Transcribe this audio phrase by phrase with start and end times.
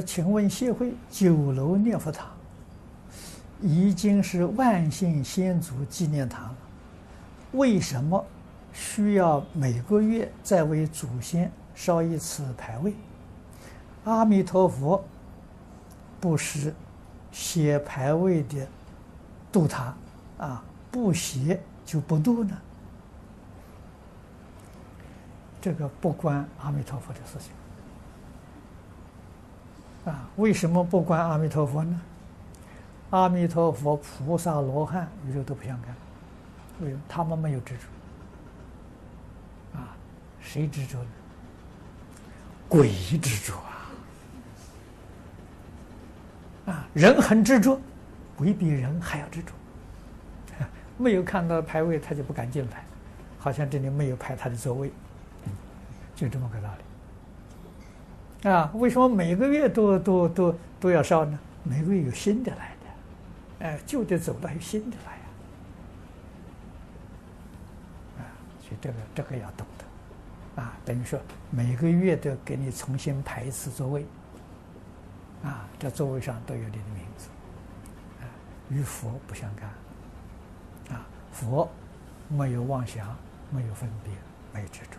[0.00, 2.28] 请问协会九楼念佛堂
[3.60, 6.56] 已经是万姓先祖纪念堂了，
[7.52, 8.24] 为什么
[8.72, 12.94] 需要每个月再为祖先烧一次牌位？
[14.04, 15.04] 阿弥陀佛
[16.20, 16.74] 不是
[17.32, 18.66] 写牌位的
[19.50, 19.94] 度他
[20.38, 22.56] 啊，不写就不度呢？
[25.60, 27.50] 这个不关阿弥陀佛的事情。
[30.38, 32.00] 为什么不管阿弥陀佛呢？
[33.10, 35.94] 阿弥陀佛、菩萨、罗汉、宇宙都不想干，
[36.80, 37.00] 为什么？
[37.08, 39.78] 他们没有执着。
[39.78, 39.96] 啊，
[40.40, 41.08] 谁执着呢？
[42.68, 43.54] 鬼执着
[46.66, 46.72] 啊！
[46.72, 47.80] 啊，人很执着，
[48.36, 49.52] 鬼比人还要执着。
[50.98, 52.84] 没有看到牌位，他就不敢进来，
[53.38, 54.92] 好像这里没有排他的座位，
[56.14, 56.84] 就这么个道理。
[58.44, 61.38] 啊，为什么每个月都都都都要烧呢？
[61.64, 65.22] 每个月有新的来的，哎，旧的走了，有新的来呀。
[68.18, 68.22] 啊，
[68.60, 71.18] 所以这个这个要懂得，啊，等于说
[71.50, 74.06] 每个月都给你重新排一次座位，
[75.42, 77.28] 啊，这座位上都有你的名字，
[78.20, 78.24] 啊，
[78.70, 81.68] 与佛不相干，啊，佛
[82.28, 83.16] 没有妄想，
[83.50, 84.12] 没有分别，
[84.54, 84.96] 没有执着。